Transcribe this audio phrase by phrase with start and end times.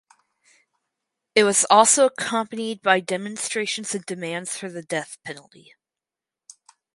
[1.35, 5.75] It was also accompanied by demonstrations and demands for the death penalty.